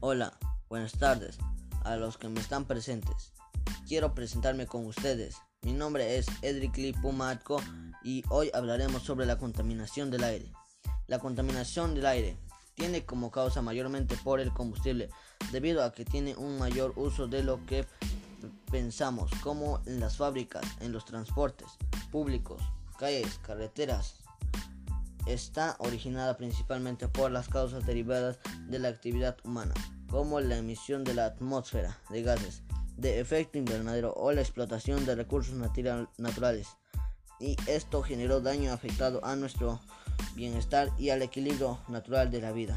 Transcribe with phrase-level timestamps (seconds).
[0.00, 1.38] Hola, buenas tardes
[1.82, 3.32] a los que me están presentes.
[3.88, 5.34] Quiero presentarme con ustedes.
[5.62, 7.60] Mi nombre es Edric Lee Pumatko
[8.04, 10.52] y hoy hablaremos sobre la contaminación del aire.
[11.08, 12.38] La contaminación del aire
[12.76, 15.10] tiene como causa mayormente por el combustible,
[15.50, 17.84] debido a que tiene un mayor uso de lo que
[18.70, 21.66] pensamos, como en las fábricas, en los transportes
[22.12, 22.62] públicos,
[23.00, 24.14] calles, carreteras,
[25.32, 29.74] está originada principalmente por las causas derivadas de la actividad humana,
[30.10, 32.62] como la emisión de la atmósfera de gases
[32.98, 35.54] de efecto invernadero o la explotación de recursos
[36.18, 36.68] naturales.
[37.40, 39.80] Y esto generó daño afectado a nuestro
[40.34, 42.76] bienestar y al equilibrio natural de la vida.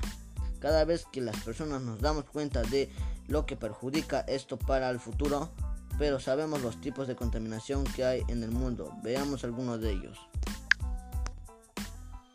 [0.59, 2.91] Cada vez que las personas nos damos cuenta de
[3.27, 5.49] lo que perjudica esto para el futuro,
[5.97, 8.93] pero sabemos los tipos de contaminación que hay en el mundo.
[9.01, 10.19] Veamos algunos de ellos.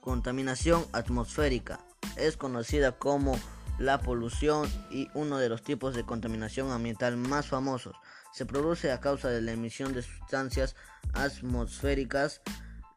[0.06, 1.80] Contaminación atmosférica
[2.14, 3.36] es conocida como
[3.80, 7.96] la polución y uno de los tipos de contaminación ambiental más famosos.
[8.32, 10.76] Se produce a causa de la emisión de sustancias
[11.12, 12.40] atmosféricas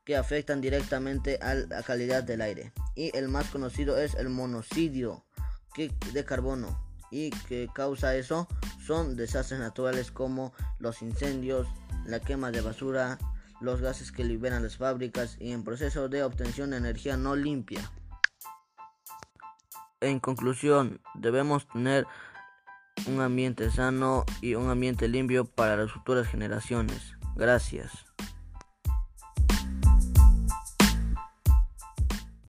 [0.06, 2.74] que afectan directamente a la calidad del aire.
[2.94, 5.26] Y el más conocido es el monocidio
[6.14, 6.80] de carbono.
[7.10, 8.48] ¿Y que causa eso?
[8.86, 11.68] Son desastres naturales como los incendios,
[12.06, 13.18] la quema de basura,
[13.62, 17.82] los gases que liberan las fábricas y en proceso de obtención de energía no limpia.
[20.02, 22.08] En conclusión, debemos tener
[23.08, 27.16] un ambiente sano y un ambiente limpio para las futuras generaciones.
[27.36, 28.09] Gracias.